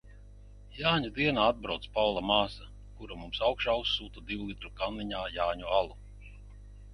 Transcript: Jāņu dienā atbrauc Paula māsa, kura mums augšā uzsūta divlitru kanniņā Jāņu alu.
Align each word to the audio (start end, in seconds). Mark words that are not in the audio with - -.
Jāņu 0.75 1.09
dienā 1.17 1.43
atbrauc 1.49 1.85
Paula 1.97 2.23
māsa, 2.29 2.69
kura 3.01 3.19
mums 3.25 3.43
augšā 3.49 3.77
uzsūta 3.83 4.25
divlitru 4.31 4.73
kanniņā 4.81 5.23
Jāņu 5.37 5.71
alu. 5.83 6.01